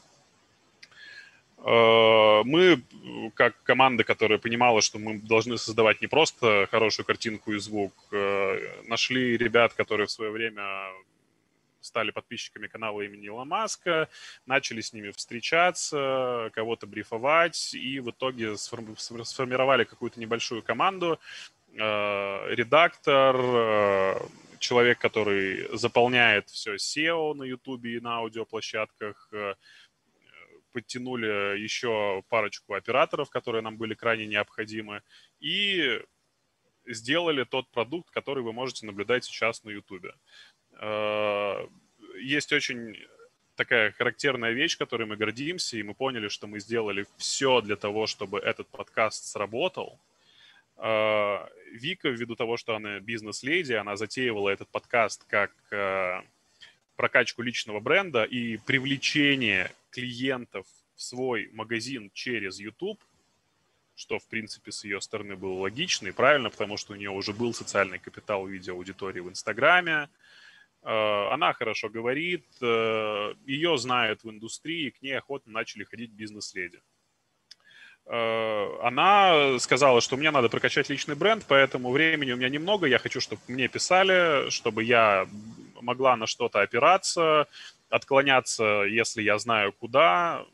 Э, 1.65 2.43
мы, 2.45 2.83
как 3.35 3.63
команда, 3.63 4.05
которая 4.05 4.39
понимала, 4.39 4.81
что 4.81 4.99
мы 4.99 5.19
должны 5.19 5.59
создавать 5.59 6.01
не 6.01 6.07
просто 6.07 6.67
хорошую 6.71 7.07
картинку 7.07 7.53
и 7.53 7.59
звук, 7.59 7.93
э, 8.11 8.83
нашли 8.89 9.37
ребят, 9.37 9.75
которые 9.75 10.07
в 10.07 10.11
свое 10.11 10.31
время 10.31 10.63
стали 11.83 12.11
подписчиками 12.11 12.67
канала 12.67 13.03
имени 13.03 13.29
Илона 13.29 13.45
Маска, 13.45 14.09
начали 14.47 14.81
с 14.81 14.93
ними 14.93 15.11
встречаться, 15.11 16.51
кого-то 16.55 16.87
брифовать, 16.87 17.75
и 17.75 18.01
в 18.01 18.11
итоге 18.11 18.57
сформировали 18.57 19.85
какую-то 19.85 20.19
небольшую 20.21 20.63
команду. 20.63 21.19
Э, 21.75 22.55
редактор, 22.55 23.37
э, 23.37 24.21
человек, 24.59 24.99
который 24.99 25.69
заполняет 25.77 26.49
все 26.51 26.75
SEO 26.75 27.35
на 27.35 27.45
YouTube 27.45 27.85
и 27.85 28.01
на 28.01 28.19
аудиоплощадках, 28.19 29.29
э, 29.33 29.55
подтянули 30.73 31.59
еще 31.59 32.23
парочку 32.29 32.75
операторов, 32.75 33.31
которые 33.31 33.63
нам 33.63 33.77
были 33.77 33.95
крайне 33.95 34.27
необходимы, 34.27 35.03
и 35.41 36.01
сделали 36.87 37.45
тот 37.45 37.71
продукт, 37.71 38.11
который 38.11 38.43
вы 38.43 38.53
можете 38.53 38.87
наблюдать 38.87 39.25
сейчас 39.25 39.65
на 39.65 39.71
YouTube. 39.71 40.07
Э, 40.83 41.67
есть 42.21 42.53
очень 42.53 42.97
такая 43.55 43.93
характерная 43.93 44.51
вещь, 44.51 44.77
которой 44.77 45.07
мы 45.07 45.17
гордимся, 45.17 45.77
и 45.77 45.83
мы 45.83 45.95
поняли, 45.95 46.29
что 46.29 46.47
мы 46.47 46.59
сделали 46.59 47.07
все 47.17 47.61
для 47.61 47.77
того, 47.77 48.07
чтобы 48.07 48.41
этот 48.41 48.67
подкаст 48.69 49.25
сработал. 49.25 49.99
Э, 50.77 51.47
Вика, 51.71 52.09
ввиду 52.09 52.35
того, 52.35 52.57
что 52.57 52.75
она 52.75 52.99
бизнес-леди, 52.99 53.75
она 53.75 53.97
затеивала 53.97 54.51
этот 54.51 54.69
подкаст 54.69 55.25
как 55.29 55.53
э, 55.71 56.21
прокачку 56.97 57.43
личного 57.43 57.79
бренда 57.79 58.25
и 58.25 58.57
привлечение 58.57 59.71
клиентов 59.91 60.67
в 60.97 61.03
свой 61.03 61.49
магазин 61.53 62.11
через 62.13 62.59
YouTube, 62.59 63.01
что, 63.95 64.19
в 64.19 64.27
принципе, 64.27 64.73
с 64.73 64.83
ее 64.83 65.01
стороны 65.01 65.37
было 65.37 65.61
логично 65.61 66.09
и 66.09 66.13
правильно, 66.13 66.51
потому 66.51 66.77
что 66.77 66.93
у 66.93 66.97
нее 66.97 67.11
уже 67.11 67.33
был 67.33 67.55
социальный 67.55 68.01
капитал 68.01 68.45
в 68.45 68.51
виде 68.51 68.73
аудитории 68.73 69.21
в 69.21 69.29
Инстаграме, 69.29 70.09
она 70.85 71.53
хорошо 71.53 71.89
говорит, 71.89 72.45
э, 72.61 73.35
ее 73.47 73.79
знают 73.79 74.25
в 74.25 74.31
индустрии, 74.31 74.91
к 74.91 75.01
ней 75.03 75.17
охотно 75.17 75.53
начали 75.53 75.85
ходить 75.85 76.11
бизнес-леди. 76.11 76.81
Э, 78.07 78.79
она 78.83 79.59
сказала, 79.61 80.01
что 80.01 80.17
мне 80.17 80.31
надо 80.31 80.49
прокачать 80.49 80.89
личный 80.91 81.15
бренд, 81.15 81.45
поэтому 81.47 81.93
времени 81.93 82.33
у 82.33 82.37
меня 82.37 82.49
немного, 82.49 82.87
я 82.87 82.99
хочу, 82.99 83.21
чтобы 83.21 83.43
мне 83.49 83.69
писали, 83.69 84.51
чтобы 84.51 84.83
я 84.83 85.29
могла 85.81 86.17
на 86.17 86.27
что-то 86.27 86.61
опираться, 86.63 87.47
отклоняться, 87.89 88.83
если 88.83 89.23
я 89.23 89.39
знаю 89.39 89.73
куда, 89.73 90.45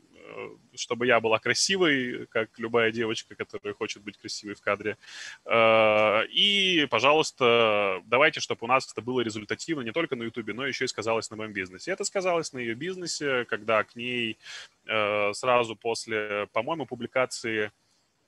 чтобы 0.75 1.07
я 1.07 1.19
была 1.19 1.39
красивой, 1.39 2.27
как 2.27 2.49
любая 2.57 2.91
девочка, 2.91 3.35
которая 3.35 3.73
хочет 3.73 4.03
быть 4.03 4.17
красивой 4.17 4.55
в 4.55 4.61
кадре. 4.61 4.97
Э, 5.45 6.25
и, 6.27 6.87
пожалуйста, 6.89 8.01
давайте, 8.05 8.39
чтобы 8.39 8.59
у 8.61 8.67
нас 8.67 8.91
это 8.91 9.01
было 9.01 9.21
результативно 9.21 9.81
не 9.81 9.91
только 9.91 10.15
на 10.15 10.23
Ютубе, 10.23 10.53
но 10.53 10.65
еще 10.65 10.85
и 10.85 10.87
сказалось 10.87 11.29
на 11.29 11.37
моем 11.37 11.53
бизнесе. 11.53 11.91
Это 11.91 12.03
сказалось 12.03 12.53
на 12.53 12.59
ее 12.59 12.75
бизнесе, 12.75 13.45
когда 13.45 13.83
к 13.83 13.95
ней 13.95 14.37
э, 14.85 15.33
сразу 15.33 15.75
после, 15.75 16.47
по-моему, 16.53 16.85
публикации 16.85 17.71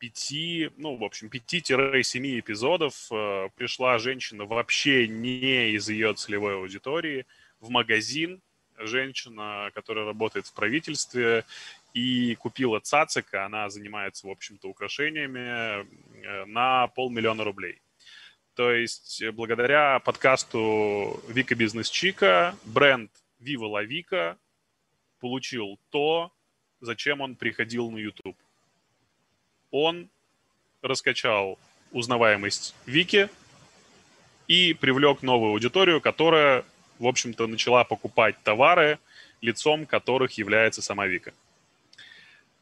пяти, 0.01 0.71
ну, 0.77 0.95
в 0.95 1.03
общем, 1.03 1.29
пяти-семи 1.29 2.39
эпизодов 2.39 3.07
э, 3.11 3.49
пришла 3.55 3.99
женщина 3.99 4.45
вообще 4.45 5.07
не 5.07 5.71
из 5.71 5.89
ее 5.89 6.15
целевой 6.15 6.55
аудитории 6.55 7.27
в 7.59 7.69
магазин, 7.69 8.41
женщина, 8.77 9.69
которая 9.75 10.05
работает 10.05 10.47
в 10.47 10.53
правительстве, 10.53 11.45
и 11.93 12.35
купила 12.35 12.79
цацика, 12.79 13.45
она 13.45 13.69
занимается, 13.69 14.27
в 14.27 14.29
общем-то, 14.29 14.67
украшениями 14.67 15.85
э, 16.25 16.45
на 16.45 16.87
полмиллиона 16.87 17.43
рублей. 17.43 17.81
То 18.55 18.71
есть 18.71 19.21
э, 19.21 19.31
благодаря 19.31 19.99
подкасту 19.99 21.21
Вика 21.27 21.55
Бизнес 21.55 21.89
Чика 21.89 22.55
бренд 22.65 23.11
Viva 23.39 23.69
La 23.69 23.85
Vika 23.85 24.37
получил 25.19 25.79
то, 25.89 26.31
зачем 26.79 27.21
он 27.21 27.35
приходил 27.35 27.91
на 27.91 27.97
YouTube. 27.97 28.37
Он 29.69 30.09
раскачал 30.81 31.59
узнаваемость 31.91 32.75
Вики 32.85 33.29
и 34.47 34.73
привлек 34.73 35.21
новую 35.21 35.51
аудиторию, 35.51 36.01
которая, 36.01 36.65
в 36.99 37.05
общем-то, 37.07 37.47
начала 37.47 37.83
покупать 37.83 38.35
товары, 38.43 38.99
лицом 39.41 39.85
которых 39.85 40.33
является 40.37 40.81
сама 40.81 41.07
Вика. 41.07 41.33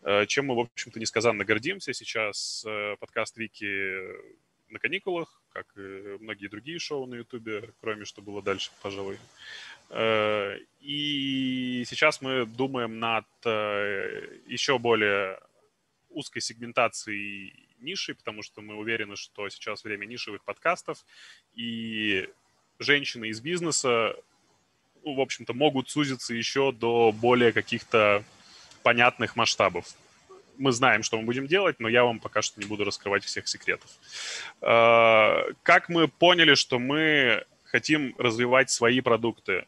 Э, 0.04 0.26
чем 0.26 0.46
мы, 0.48 0.56
в 0.56 0.60
общем-то, 0.60 1.00
несказанно 1.00 1.44
гордимся. 1.44 1.94
Сейчас 1.94 2.64
э, 2.66 2.96
подкаст 3.00 3.38
Вики 3.38 4.00
на 4.70 4.80
каникулах, 4.80 5.42
как 5.52 5.66
и 5.76 6.18
многие 6.20 6.48
другие 6.48 6.80
шоу 6.80 7.06
на 7.06 7.16
Ютубе, 7.16 7.72
кроме 7.82 8.06
что 8.06 8.22
было 8.22 8.42
дальше, 8.42 8.72
пожалуй. 8.82 9.18
Э, 9.90 10.58
и 10.80 11.84
сейчас 11.86 12.22
мы 12.22 12.46
думаем 12.46 13.00
над 13.00 13.26
еще 13.44 14.80
более 14.80 15.40
узкой 16.10 16.40
сегментацией 16.40 17.68
ниши, 17.80 18.16
потому 18.16 18.42
что 18.42 18.62
мы 18.62 18.76
уверены, 18.76 19.16
что 19.16 19.50
сейчас 19.50 19.84
время 19.84 20.06
нишевых 20.06 20.44
подкастов, 20.44 21.06
и 21.56 22.30
женщины 22.78 23.30
из 23.30 23.42
бизнеса, 23.42 24.16
в 25.04 25.20
общем-то, 25.20 25.54
могут 25.54 25.90
сузиться 25.90 26.34
еще 26.34 26.72
до 26.72 27.12
более 27.12 27.52
каких-то 27.54 28.24
понятных 28.82 29.36
масштабов. 29.36 29.86
Мы 30.58 30.74
знаем, 30.74 31.04
что 31.04 31.18
мы 31.18 31.24
будем 31.24 31.48
делать, 31.48 31.80
но 31.80 31.88
я 31.88 32.04
вам 32.04 32.20
пока 32.20 32.42
что 32.42 32.60
не 32.60 32.66
буду 32.66 32.84
раскрывать 32.84 33.24
всех 33.24 33.48
секретов. 33.48 33.90
А, 34.62 35.46
как 35.64 35.88
мы 35.88 36.08
поняли, 36.10 36.56
что 36.56 36.80
мы 36.80 37.46
хотим 37.64 38.14
развивать 38.18 38.70
свои 38.70 39.00
продукты? 39.00 39.66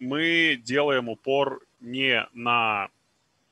Мы 0.00 0.60
делаем 0.62 1.08
упор 1.08 1.60
не 1.80 2.26
на 2.34 2.88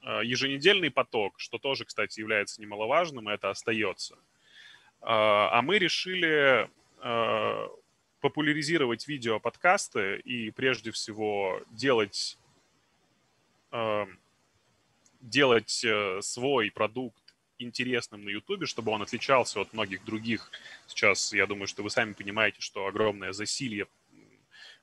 а, 0.02 0.22
еженедельный 0.22 0.90
поток, 0.90 1.34
что 1.36 1.58
тоже, 1.58 1.84
кстати, 1.84 2.18
является 2.18 2.60
немаловажным, 2.60 3.30
и 3.30 3.34
это 3.34 3.50
остается. 3.50 4.16
А, 5.00 5.50
а 5.52 5.62
мы 5.62 5.78
решили 5.78 6.68
популяризировать 8.20 9.06
видео-подкасты 9.06 10.16
и 10.24 10.50
прежде 10.50 10.90
всего 10.90 11.60
делать 11.70 12.36
делать 15.20 15.84
э, 15.84 16.20
свой 16.22 16.70
продукт 16.70 17.22
интересным 17.58 18.24
на 18.24 18.28
Ютубе, 18.28 18.66
чтобы 18.66 18.92
он 18.92 19.02
отличался 19.02 19.60
от 19.60 19.72
многих 19.72 20.04
других. 20.04 20.50
Сейчас, 20.86 21.32
я 21.32 21.46
думаю, 21.46 21.66
что 21.66 21.82
вы 21.82 21.90
сами 21.90 22.12
понимаете, 22.12 22.60
что 22.60 22.86
огромное 22.86 23.32
засилье 23.32 23.86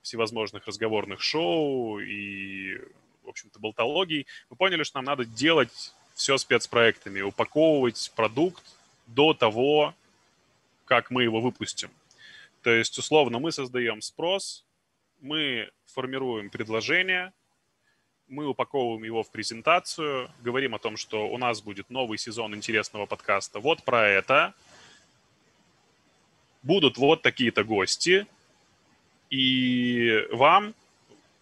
всевозможных 0.02 0.68
разговорных 0.68 1.22
шоу 1.22 2.00
и, 2.00 2.78
в 3.24 3.30
общем-то, 3.30 3.60
болтологий. 3.60 4.28
Мы 4.50 4.58
поняли, 4.58 4.84
что 4.84 4.98
нам 4.98 5.06
надо 5.06 5.26
делать 5.26 5.94
все 6.14 6.38
спецпроектами, 6.38 7.22
упаковывать 7.22 8.12
продукт 8.16 8.64
до 9.08 9.34
того, 9.34 9.96
как 10.86 11.10
мы 11.12 11.24
его 11.24 11.42
выпустим. 11.42 11.90
То 12.64 12.72
есть, 12.72 12.98
условно, 12.98 13.40
мы 13.40 13.52
создаем 13.52 14.02
спрос, 14.02 14.66
мы 15.22 15.70
формируем 15.86 16.50
предложение– 16.50 17.34
мы 18.28 18.48
упаковываем 18.48 19.04
его 19.04 19.24
в 19.24 19.32
презентацию, 19.32 20.30
говорим 20.42 20.76
о 20.76 20.80
том, 20.80 20.98
что 20.98 21.28
у 21.28 21.38
нас 21.38 21.62
будет 21.62 21.90
новый 21.90 22.18
сезон 22.18 22.56
интересного 22.56 23.06
подкаста. 23.06 23.60
Вот 23.60 23.84
про 23.84 24.08
это. 24.08 24.54
Будут 26.62 26.98
вот 26.98 27.22
такие-то 27.22 27.64
гости. 27.64 28.26
И 29.30 30.28
вам, 30.32 30.74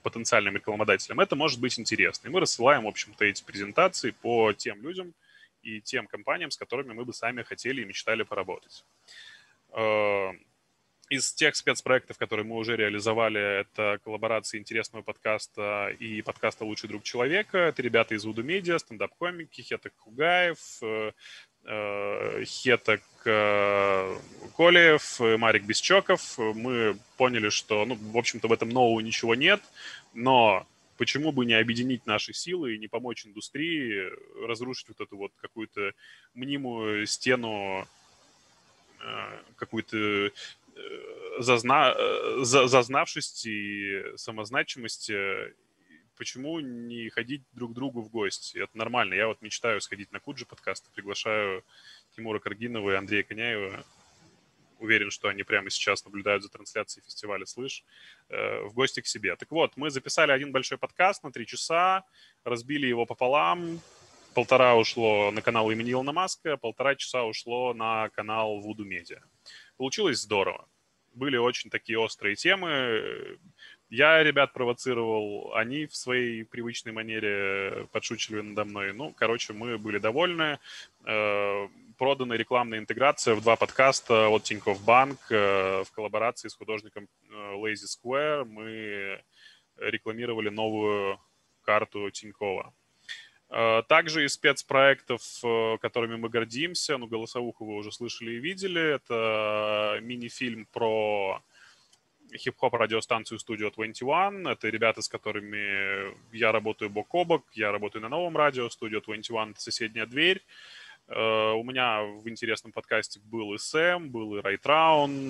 потенциальным 0.01 0.55
рекламодателям, 0.55 1.19
это 1.19 1.35
может 1.35 1.59
быть 1.59 1.77
интересно. 1.79 2.27
И 2.27 2.31
мы 2.31 2.39
рассылаем, 2.39 2.83
в 2.83 2.87
общем-то, 2.87 3.25
эти 3.25 3.43
презентации 3.43 4.11
по 4.11 4.53
тем 4.53 4.81
людям 4.81 5.13
и 5.61 5.81
тем 5.81 6.07
компаниям, 6.07 6.51
с 6.51 6.57
которыми 6.57 6.93
мы 6.93 7.05
бы 7.05 7.13
сами 7.13 7.43
хотели 7.43 7.81
и 7.81 7.85
мечтали 7.85 8.23
поработать. 8.23 8.83
Из 11.11 11.33
тех 11.33 11.57
спецпроектов, 11.57 12.17
которые 12.17 12.45
мы 12.45 12.55
уже 12.55 12.77
реализовали, 12.77 13.59
это 13.59 13.99
коллаборации 14.01 14.57
интересного 14.57 15.03
подкаста 15.03 15.93
и 15.99 16.21
подкаста 16.21 16.63
«Лучший 16.63 16.87
друг 16.87 17.03
человека». 17.03 17.57
Это 17.57 17.81
ребята 17.81 18.15
из 18.15 18.23
Вуду 18.23 18.43
Медиа, 18.43 18.79
стендап-комики, 18.79 19.59
Хетак 19.59 19.91
Кугаев, 19.97 20.57
э, 20.81 21.11
э, 21.65 22.43
Хетак 22.45 23.01
э, 23.25 24.17
Колеев, 24.55 25.19
Марик 25.37 25.63
Бесчоков. 25.63 26.37
Мы 26.37 26.97
поняли, 27.17 27.49
что, 27.49 27.83
ну, 27.83 27.95
в 27.95 28.17
общем-то, 28.17 28.47
в 28.47 28.53
этом 28.53 28.69
нового 28.69 29.01
ничего 29.01 29.35
нет, 29.35 29.59
но 30.13 30.65
почему 30.95 31.33
бы 31.33 31.45
не 31.45 31.55
объединить 31.55 32.05
наши 32.05 32.31
силы 32.31 32.75
и 32.75 32.79
не 32.79 32.87
помочь 32.87 33.25
индустрии 33.25 34.13
разрушить 34.47 34.87
вот 34.87 35.01
эту 35.01 35.17
вот 35.17 35.33
какую-то 35.41 35.91
мнимую 36.35 37.05
стену 37.05 37.85
какую-то 39.55 40.31
зазна... 41.39 41.95
зазнавшести 42.43 43.47
и 43.47 44.17
самозначимости, 44.17 45.53
почему 46.17 46.59
не 46.59 47.09
ходить 47.09 47.43
друг 47.51 47.71
к 47.71 47.73
другу 47.73 48.01
в 48.01 48.09
гости? 48.09 48.59
Это 48.59 48.77
нормально. 48.77 49.15
Я 49.15 49.27
вот 49.27 49.41
мечтаю 49.41 49.81
сходить 49.81 50.11
на 50.11 50.19
Куджи 50.19 50.45
подкаст, 50.45 50.91
приглашаю 50.93 51.63
Тимура 52.15 52.39
Каргинова 52.39 52.91
и 52.91 52.95
Андрея 52.95 53.23
Коняева. 53.23 53.83
Уверен, 54.79 55.11
что 55.11 55.27
они 55.27 55.43
прямо 55.43 55.69
сейчас 55.69 56.05
наблюдают 56.05 56.43
за 56.43 56.49
трансляцией 56.49 57.03
фестиваля 57.05 57.45
«Слышь» 57.45 57.83
э, 58.29 58.61
в 58.63 58.73
гости 58.73 58.99
к 59.01 59.07
себе. 59.07 59.35
Так 59.35 59.51
вот, 59.51 59.77
мы 59.77 59.91
записали 59.91 60.31
один 60.31 60.51
большой 60.51 60.79
подкаст 60.79 61.23
на 61.23 61.31
три 61.31 61.45
часа, 61.45 62.03
разбили 62.43 62.87
его 62.87 63.05
пополам, 63.05 63.79
полтора 64.33 64.75
ушло 64.75 65.29
на 65.31 65.41
канал 65.43 65.69
имени 65.69 65.91
Илона 65.91 66.13
Маска, 66.13 66.57
полтора 66.57 66.95
часа 66.95 67.23
ушло 67.23 67.75
на 67.75 68.09
канал 68.09 68.59
Вуду 68.59 68.83
Медиа. 68.83 69.21
Получилось 69.81 70.19
здорово. 70.19 70.67
Были 71.15 71.37
очень 71.37 71.71
такие 71.71 71.97
острые 71.97 72.35
темы. 72.35 73.39
Я 73.89 74.21
ребят 74.21 74.53
провоцировал, 74.53 75.55
они 75.55 75.87
в 75.87 75.95
своей 75.95 76.45
привычной 76.45 76.91
манере 76.91 77.87
подшучивали 77.91 78.41
надо 78.41 78.63
мной. 78.63 78.93
Ну, 78.93 79.11
короче, 79.17 79.53
мы 79.53 79.79
были 79.79 79.97
довольны. 79.97 80.59
Э, 81.03 81.67
продана 81.97 82.37
рекламная 82.37 82.77
интеграция 82.77 83.33
в 83.33 83.41
два 83.41 83.55
подкаста 83.55 84.27
от 84.27 84.43
Тинькофф 84.43 84.79
Банк 84.85 85.19
э, 85.31 85.83
в 85.83 85.91
коллаборации 85.93 86.49
с 86.49 86.53
художником 86.53 87.07
э, 87.31 87.33
Lazy 87.55 87.87
Square. 87.87 88.45
Мы 88.45 89.19
рекламировали 89.77 90.49
новую 90.49 91.19
карту 91.63 92.11
Тинькова. 92.11 92.71
Э, 93.53 93.83
также 93.87 94.23
из 94.23 94.33
спецпроектов, 94.33 95.21
э, 95.43 95.77
которыми 95.81 96.15
мы 96.15 96.29
гордимся, 96.29 96.97
ну, 96.97 97.07
голосовуху 97.07 97.65
вы 97.65 97.75
уже 97.75 97.91
слышали 97.91 98.31
и 98.31 98.39
видели, 98.39 98.95
это 98.95 99.99
мини-фильм 100.01 100.67
про 100.71 101.41
хип-хоп 102.33 102.73
радиостанцию 102.73 103.39
Studio 103.39 103.69
21. 103.75 104.47
Это 104.47 104.69
ребята, 104.69 105.01
с 105.01 105.09
которыми 105.09 106.15
я 106.33 106.53
работаю 106.53 106.89
бок 106.89 107.13
о 107.13 107.25
бок. 107.25 107.43
Я 107.51 107.73
работаю 107.73 108.01
на 108.01 108.07
новом 108.07 108.37
радио. 108.37 108.67
Studio 108.67 109.03
21— 109.05 109.55
соседняя 109.57 110.05
дверь. 110.05 110.41
У 111.09 111.63
меня 111.63 112.03
в 112.03 112.29
интересном 112.29 112.71
подкасте 112.71 113.19
был 113.19 113.53
и 113.53 113.57
Сэм, 113.57 114.11
был 114.11 114.37
и 114.37 114.41
Райтраун. 114.41 115.29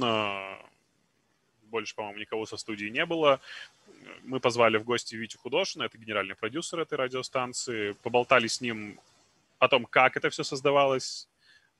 Больше, 1.63 1.95
по-моему, 1.95 2.19
никого 2.19 2.45
со 2.45 2.57
студии 2.57 2.85
не 2.85 3.03
было 3.07 3.41
мы 4.23 4.39
позвали 4.39 4.77
в 4.77 4.83
гости 4.83 5.15
Витю 5.15 5.37
Худошина, 5.39 5.83
это 5.83 5.97
генеральный 5.97 6.35
продюсер 6.35 6.79
этой 6.79 6.97
радиостанции, 6.97 7.93
поболтали 8.03 8.47
с 8.47 8.61
ним 8.61 8.99
о 9.59 9.67
том, 9.67 9.85
как 9.85 10.17
это 10.17 10.29
все 10.29 10.43
создавалось, 10.43 11.27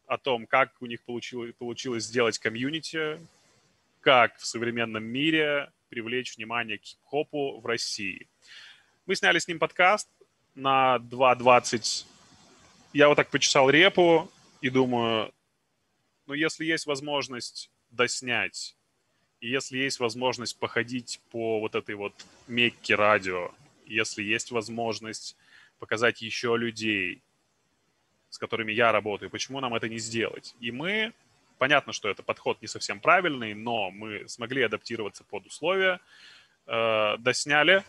о 0.08 0.18
том, 0.18 0.46
как 0.46 0.74
у 0.82 0.86
них 0.86 1.02
получилось, 1.04 1.54
получилось 1.58 2.04
сделать 2.04 2.38
комьюнити, 2.38 3.20
как 4.02 4.38
в 4.38 4.46
современном 4.46 5.04
мире 5.04 5.72
привлечь 5.90 6.36
внимание 6.38 6.78
к 6.78 6.84
хип-хопу 6.84 7.60
в 7.60 7.66
России. 7.66 8.28
Мы 9.06 9.16
сняли 9.16 9.40
с 9.40 9.48
ним 9.48 9.60
подкаст 9.60 10.10
на 10.56 10.98
2.20. 10.98 12.06
Я 12.94 13.08
вот 13.08 13.16
так 13.16 13.30
почесал 13.30 13.70
репу 13.70 14.30
и 14.62 14.70
думаю, 14.70 15.34
ну, 16.28 16.34
если 16.34 16.66
есть 16.66 16.86
возможность 16.86 17.72
доснять 17.90 18.76
если 19.48 19.80
есть 19.80 20.00
возможность 20.00 20.58
походить 20.58 21.20
по 21.32 21.60
вот 21.60 21.76
этой 21.76 21.96
вот 21.96 22.14
мекке 22.48 22.96
радио, 22.96 23.52
если 23.86 24.24
есть 24.24 24.52
возможность 24.52 25.36
показать 25.80 26.22
еще 26.22 26.56
людей, 26.58 27.22
с 28.30 28.38
которыми 28.38 28.72
я 28.72 28.92
работаю, 28.92 29.30
почему 29.30 29.60
нам 29.60 29.74
это 29.74 29.90
не 29.90 29.98
сделать? 29.98 30.56
И 30.60 30.72
мы, 30.72 31.12
понятно, 31.58 31.92
что 31.92 32.08
это 32.08 32.24
подход 32.24 32.62
не 32.62 32.68
совсем 32.68 33.00
правильный, 33.00 33.56
но 33.56 33.90
мы 33.90 34.28
смогли 34.30 34.62
адаптироваться 34.62 35.24
под 35.24 35.48
условия, 35.48 36.00
э, 36.68 37.18
досняли, 37.18 37.84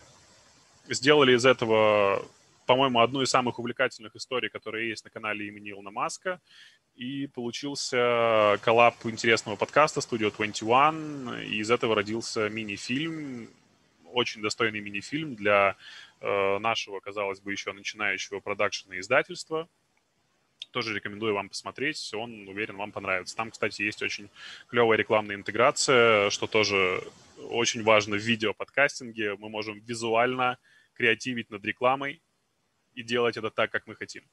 сделали 0.89 1.35
из 1.35 1.45
этого, 1.45 2.25
по-моему, 2.65 2.99
одну 2.99 3.21
из 3.21 3.29
самых 3.29 3.59
увлекательных 3.59 4.15
историй, 4.15 4.49
которые 4.49 4.89
есть 4.89 5.05
на 5.05 5.11
канале 5.11 5.47
имени 5.47 5.69
Илона 5.69 5.91
Маска 5.91 6.41
и 6.95 7.27
получился 7.27 8.59
коллап 8.61 8.95
интересного 9.05 9.55
подкаста 9.55 9.99
Studio 9.99 10.35
21, 10.35 11.41
и 11.43 11.57
из 11.57 11.71
этого 11.71 11.95
родился 11.95 12.49
мини-фильм, 12.49 13.49
очень 14.05 14.41
достойный 14.41 14.79
мини-фильм 14.79 15.35
для 15.35 15.75
э, 16.21 16.57
нашего, 16.59 16.99
казалось 16.99 17.39
бы, 17.39 17.51
еще 17.51 17.73
начинающего 17.73 18.39
продакшена 18.39 18.99
издательства. 18.99 19.67
Тоже 20.71 20.95
рекомендую 20.95 21.33
вам 21.33 21.49
посмотреть, 21.49 22.13
он, 22.13 22.47
уверен, 22.47 22.77
вам 22.77 22.91
понравится. 22.91 23.35
Там, 23.35 23.51
кстати, 23.51 23.81
есть 23.81 24.01
очень 24.01 24.29
клевая 24.67 24.97
рекламная 24.97 25.35
интеграция, 25.35 26.29
что 26.29 26.47
тоже 26.47 27.03
очень 27.49 27.83
важно 27.83 28.15
в 28.15 28.21
видео-подкастинге. 28.21 29.35
Мы 29.35 29.49
можем 29.49 29.79
визуально 29.79 30.57
креативить 30.93 31.49
над 31.49 31.63
рекламой 31.65 32.21
и 32.93 33.03
делать 33.03 33.37
это 33.37 33.49
так, 33.49 33.71
как 33.71 33.87
мы 33.87 33.95
хотим. 33.95 34.23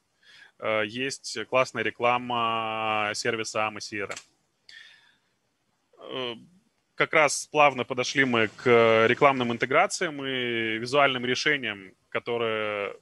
Э, 0.61 0.83
есть 0.87 1.38
классная 1.49 1.83
реклама 1.83 3.11
сервиса 3.14 3.70
CRM. 3.79 4.18
Э, 5.99 6.35
как 6.94 7.14
раз 7.14 7.46
плавно 7.51 7.85
подошли 7.85 8.25
мы 8.25 8.49
к 8.49 9.07
рекламным 9.07 9.53
интеграциям 9.53 10.25
и 10.25 10.77
визуальным 10.77 11.25
решениям, 11.25 11.92
которые, 12.11 12.94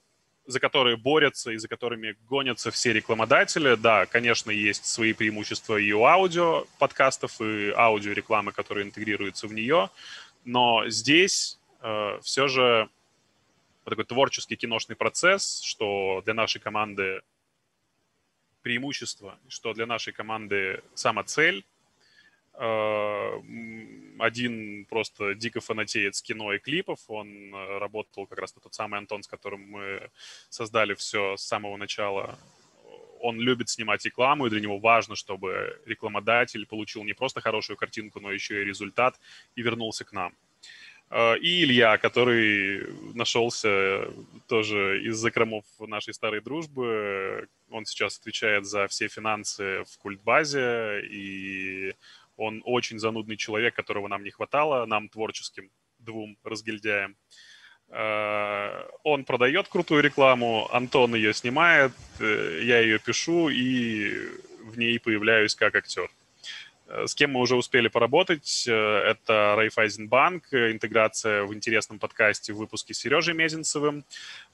за 0.47 0.61
которые 0.61 0.97
борются 0.97 1.51
и 1.51 1.57
за 1.57 1.66
которыми 1.66 2.16
гонятся 2.29 2.71
все 2.71 2.92
рекламодатели. 2.92 3.75
Да, 3.75 4.07
конечно, 4.07 4.53
есть 4.53 4.87
свои 4.87 5.12
преимущества 5.12 5.77
и 5.77 5.90
у 5.90 6.05
аудио 6.05 6.66
подкастов, 6.79 7.40
и 7.40 7.73
аудио 7.77 8.12
рекламы, 8.12 8.53
которые 8.53 8.87
интегрируются 8.87 9.49
в 9.49 9.53
нее, 9.53 9.90
но 10.44 10.88
здесь 10.88 11.59
э, 11.81 12.21
все 12.23 12.47
же 12.47 12.88
такой 13.85 14.05
творческий 14.05 14.57
киношный 14.57 14.94
процесс, 14.94 15.61
что 15.62 16.23
для 16.25 16.35
нашей 16.35 16.61
команды 16.61 17.23
преимущество, 18.62 19.38
что 19.49 19.73
для 19.75 19.87
нашей 19.87 20.12
команды 20.12 20.83
сама 20.94 21.25
цель. 21.25 21.64
Э, 22.55 23.40
один 24.18 24.85
просто 24.87 25.35
дико 25.35 25.61
фанатеет 25.61 26.16
с 26.16 26.23
кино 26.23 26.53
и 26.53 26.59
клипов. 26.59 26.99
Он 27.09 27.55
э, 27.55 27.79
работал 27.79 28.27
как 28.27 28.38
раз 28.38 28.53
тот 28.53 28.75
самый 28.75 28.99
Антон, 28.99 29.23
с 29.23 29.29
которым 29.29 29.62
мы 29.71 30.11
создали 30.49 30.94
все 30.94 31.37
с 31.37 31.42
самого 31.42 31.77
начала. 31.77 32.38
Он 33.21 33.40
любит 33.40 33.68
снимать 33.68 34.05
рекламу, 34.05 34.47
и 34.47 34.51
для 34.51 34.61
него 34.61 34.79
важно, 34.79 35.16
чтобы 35.16 35.81
рекламодатель 35.87 36.66
получил 36.66 37.05
не 37.05 37.14
просто 37.14 37.40
хорошую 37.40 37.77
картинку, 37.77 38.21
но 38.21 38.31
еще 38.31 38.62
и 38.62 38.64
результат 38.64 39.18
и 39.57 39.62
вернулся 39.62 40.05
к 40.05 40.12
нам. 40.12 40.35
Э, 41.11 41.38
и 41.38 41.64
Илья, 41.64 41.99
который 41.99 42.87
нашелся 43.14 44.09
тоже 44.47 45.03
из 45.03 45.16
закромов 45.16 45.64
нашей 45.81 46.14
старой 46.14 46.40
дружбы. 46.40 47.49
Он 47.71 47.87
сейчас 47.87 48.18
отвечает 48.18 48.66
за 48.66 48.87
все 48.88 49.09
финансы 49.09 49.85
в 49.85 49.99
культбазе, 49.99 51.03
и 51.05 51.94
он 52.37 52.62
очень 52.64 52.99
занудный 52.99 53.37
человек, 53.37 53.75
которого 53.75 54.09
нам 54.09 54.23
не 54.23 54.31
хватало, 54.31 54.87
нам 54.87 55.09
творческим 55.09 55.71
двум 55.99 56.37
разгильдяям. 56.44 57.16
Э, 57.90 58.87
он 59.03 59.25
продает 59.25 59.68
крутую 59.68 60.03
рекламу, 60.03 60.68
Антон 60.73 61.14
ее 61.14 61.33
снимает, 61.33 61.92
э, 62.21 62.61
я 62.62 62.81
ее 62.81 62.99
пишу 62.99 63.49
и 63.49 64.29
в 64.62 64.79
ней 64.79 65.01
появляюсь 65.01 65.55
как 65.55 65.75
актер. 65.75 66.11
Э, 66.88 67.07
с 67.07 67.14
кем 67.14 67.33
мы 67.33 67.40
уже 67.40 67.57
успели 67.57 67.88
поработать, 67.88 68.66
э, 68.66 68.72
это 68.72 69.55
Райфайзенбанк, 69.57 70.53
интеграция 70.53 71.44
в 71.44 71.55
интересном 71.55 71.98
подкасте 71.98 72.53
в 72.53 72.57
выпуске 72.57 72.94
с 72.94 72.98
Сережей 72.98 73.35
Мезенцевым, 73.35 74.05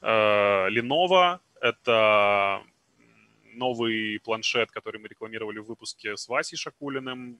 э, 0.02 0.68
Lenovo, 0.70 1.38
это 1.60 2.62
новый 3.54 4.18
планшет, 4.24 4.70
который 4.72 5.00
мы 5.00 5.08
рекламировали 5.08 5.60
в 5.60 5.66
выпуске 5.66 6.16
с 6.16 6.28
Васей 6.28 6.58
Шакулиным, 6.58 7.38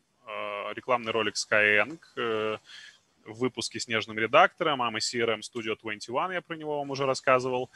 рекламный 0.75 1.13
ролик 1.13 1.35
Skyeng, 1.35 1.99
в 3.27 3.39
выпуске 3.39 3.81
с 3.81 3.89
нежным 3.89 4.19
редактором, 4.19 4.81
а 4.81 4.91
мы 4.91 5.01
CRM 5.01 5.41
Studio 5.41 5.77
21, 5.79 6.31
я 6.31 6.41
про 6.41 6.57
него 6.57 6.79
вам 6.79 6.91
уже 6.91 7.05
рассказывал. 7.05 7.69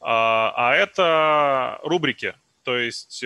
А 0.00 0.74
это 0.76 1.80
рубрики, 1.82 2.34
то 2.62 2.76
есть 2.76 3.24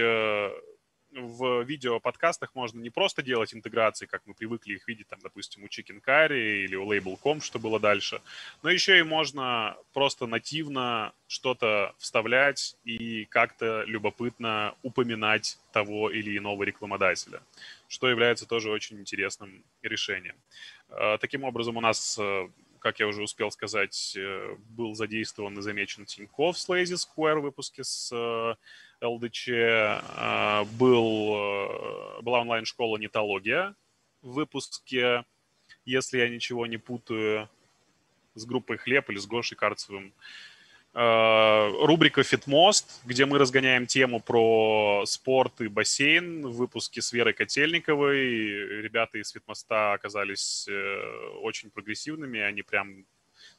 в 1.15 1.63
видео-подкастах 1.63 2.55
можно 2.55 2.81
не 2.81 2.91
просто 2.91 3.23
делать 3.23 3.55
интеграции, 3.55 4.07
как 4.07 4.23
мы 4.27 4.35
привыкли 4.35 4.75
их 4.75 4.89
видеть, 4.89 5.09
там, 5.09 5.19
допустим, 5.23 5.63
у 5.65 5.67
Chicken 5.67 6.03
Curry 6.03 6.65
или 6.65 6.77
у 6.77 6.91
Label.com, 6.91 7.41
что 7.41 7.59
было 7.59 7.79
дальше, 7.79 8.21
но 8.63 8.71
еще 8.71 8.99
и 8.99 9.03
можно 9.03 9.77
просто 9.93 10.27
нативно 10.27 11.13
что-то 11.27 11.95
вставлять 11.99 12.77
и 12.85 13.27
как-то 13.27 13.85
любопытно 13.87 14.75
упоминать 14.83 15.59
того 15.73 16.11
или 16.11 16.37
иного 16.37 16.63
рекламодателя, 16.63 17.43
что 17.89 18.09
является 18.09 18.47
тоже 18.47 18.71
очень 18.71 18.99
интересным 18.99 19.65
решением. 19.83 20.37
Э, 20.89 21.19
таким 21.21 21.45
образом, 21.45 21.77
у 21.77 21.81
нас 21.81 22.19
э, 22.19 22.49
как 22.79 22.99
я 22.99 23.07
уже 23.07 23.23
успел 23.23 23.51
сказать, 23.51 24.15
э, 24.17 24.57
был 24.71 24.95
задействован 24.95 25.57
и 25.59 25.63
замечен 25.63 26.05
Тинькофф 26.05 26.59
с 26.59 26.69
Lazy 26.69 26.97
Square 26.97 27.39
в 27.39 27.43
выпуске 27.43 27.85
с 27.85 28.13
ЛДЧ 29.03 29.49
а, 29.51 30.65
был, 30.79 31.35
э, 31.35 32.23
была 32.23 32.41
онлайн-школа 32.41 32.99
«Нетология» 32.99 33.75
в 34.23 34.33
выпуске, 34.33 35.25
если 35.85 36.19
я 36.19 36.29
ничего 36.29 36.67
не 36.67 36.79
путаю, 36.79 37.49
с 38.35 38.47
группой 38.47 38.79
«Хлеб» 38.79 39.11
или 39.11 39.19
с 39.19 39.27
Гошей 39.27 39.57
Карцевым. 39.57 40.13
А, 40.95 41.71
рубрика 41.85 42.23
«Фитмост», 42.23 43.01
где 43.05 43.25
мы 43.25 43.39
разгоняем 43.39 43.87
тему 43.87 44.21
про 44.21 45.05
спорт 45.07 45.61
и 45.61 45.69
бассейн 45.69 46.47
в 46.47 46.53
выпуске 46.53 47.01
с 47.01 47.13
Верой 47.13 47.33
Котельниковой. 47.33 48.83
Ребята 48.83 49.19
из 49.19 49.31
«Фитмоста» 49.31 49.95
оказались 49.95 50.67
э, 50.69 51.29
очень 51.41 51.71
прогрессивными, 51.71 52.41
они 52.41 52.63
прям 52.63 53.07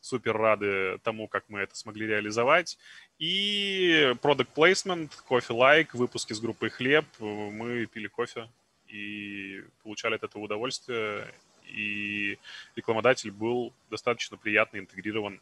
супер 0.04 0.36
рады 0.36 1.00
тому, 1.04 1.28
как 1.28 1.46
мы 1.48 1.62
это 1.62 1.76
смогли 1.76 2.06
реализовать. 2.06 2.78
И 3.20 4.14
product 4.22 4.50
placement, 4.54 5.10
кофе 5.26 5.54
лайк, 5.54 5.94
выпуски 5.94 6.34
с 6.34 6.42
группой 6.42 6.70
хлеб. 6.70 7.06
Мы 7.20 7.86
пили 7.86 8.08
кофе 8.08 8.50
и 8.90 9.64
получали 9.82 10.16
от 10.16 10.24
этого 10.24 10.44
удовольствие. 10.44 11.34
И 11.70 12.38
рекламодатель 12.76 13.32
был 13.32 13.72
достаточно 13.90 14.36
приятно 14.36 14.78
интегрирован 14.78 15.40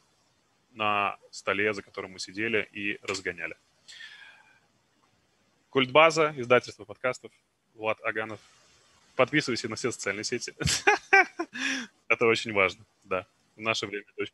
на 0.73 1.17
столе, 1.31 1.73
за 1.73 1.81
которым 1.81 2.11
мы 2.11 2.19
сидели 2.19 2.69
и 2.71 2.99
разгоняли. 3.01 3.57
Культбаза, 5.71 6.35
издательство 6.37 6.85
подкастов, 6.85 7.31
Влад 7.73 7.99
Аганов. 8.03 8.39
Подписывайся 9.15 9.69
на 9.69 9.75
все 9.75 9.91
социальные 9.91 10.23
сети. 10.23 10.53
Это 12.07 12.27
очень 12.27 12.53
важно, 12.53 12.85
да. 13.03 13.25
В 13.55 13.61
наше 13.61 13.87
время 13.87 14.05
это 14.17 14.31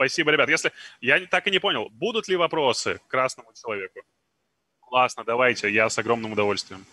Спасибо, 0.00 0.30
ребят. 0.30 0.48
Если 0.48 0.72
я 1.02 1.26
так 1.26 1.46
и 1.46 1.50
не 1.50 1.58
понял, 1.58 1.90
будут 1.90 2.26
ли 2.26 2.34
вопросы 2.34 3.02
к 3.06 3.10
красному 3.10 3.52
человеку? 3.52 4.00
Классно, 4.80 5.24
давайте, 5.24 5.70
я 5.70 5.90
с 5.90 5.98
огромным 5.98 6.32
удовольствием. 6.32 6.86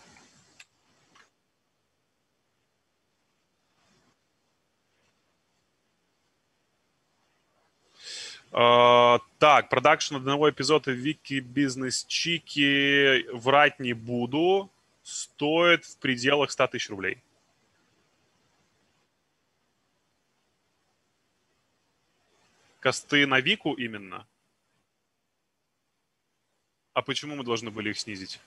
Uh, 8.52 9.22
так, 9.40 9.70
продакшн 9.70 10.18
одного 10.18 10.50
эпизода 10.50 10.92
Вики 10.92 11.40
Бизнес 11.40 12.04
Чики 12.04 13.26
врать 13.32 13.80
не 13.80 13.94
буду. 13.94 14.70
Стоит 15.04 15.86
в 15.86 15.98
пределах 16.00 16.52
100 16.52 16.68
тысяч 16.68 16.90
рублей. 16.90 17.24
Косты 22.80 23.26
на 23.28 23.40
Вику 23.40 23.74
именно? 23.74 24.28
А 26.94 27.02
почему 27.02 27.36
мы 27.36 27.44
должны 27.44 27.70
были 27.70 27.90
их 27.92 28.00
снизить? 28.00 28.40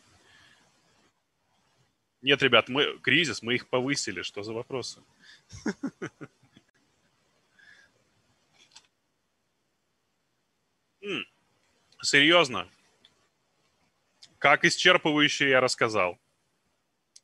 Нет, 2.23 2.43
ребят, 2.43 2.69
мы 2.69 2.99
кризис, 2.99 3.43
мы 3.43 3.55
их 3.55 3.69
повысили. 3.69 4.23
Что 4.23 4.43
за 4.43 4.53
вопросы? 4.53 5.03
Серьезно? 12.03 12.69
Как 14.39 14.65
исчерпывающе 14.65 15.51
я 15.51 15.61
рассказал. 15.61 16.19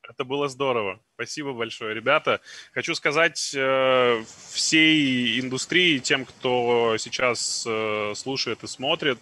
Это 0.08 0.24
было 0.24 0.48
здорово. 0.48 1.00
Спасибо 1.14 1.52
большое, 1.52 1.94
ребята. 1.94 2.40
Хочу 2.72 2.94
сказать 2.94 3.52
э, 3.54 4.22
всей 4.52 5.40
индустрии, 5.40 5.98
тем, 5.98 6.24
кто 6.24 6.96
сейчас 6.98 7.64
э, 7.66 8.12
слушает 8.14 8.62
и 8.62 8.66
смотрит, 8.66 9.18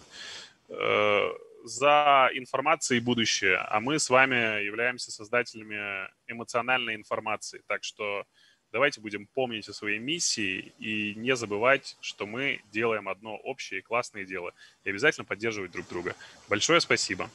э, 0.69 1.29
за 1.63 2.29
информацией 2.33 2.99
будущее. 2.99 3.57
А 3.57 3.79
мы 3.79 3.97
с 3.99 4.09
вами 4.09 4.63
являемся 4.63 5.11
создателями 5.11 6.07
эмоциональной 6.27 6.95
информации. 6.95 7.63
Так 7.67 7.83
что 7.83 8.25
давайте 8.71 9.01
будем 9.01 9.25
помнить 9.27 9.67
о 9.67 9.73
своей 9.73 9.99
миссии 9.99 10.73
и 10.77 11.15
не 11.15 11.35
забывать, 11.35 11.97
что 12.01 12.27
мы 12.27 12.61
делаем 12.71 13.09
одно 13.09 13.35
общее 13.35 13.79
и 13.79 13.83
классное 13.83 14.25
дело. 14.25 14.53
И 14.83 14.89
обязательно 14.89 15.25
поддерживать 15.25 15.71
друг 15.71 15.87
друга. 15.87 16.15
Большое 16.47 16.79
спасибо. 16.81 17.29